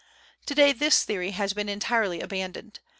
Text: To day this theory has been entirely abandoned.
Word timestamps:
To 0.47 0.55
day 0.55 0.73
this 0.73 1.03
theory 1.03 1.29
has 1.29 1.53
been 1.53 1.69
entirely 1.69 2.21
abandoned. 2.21 2.79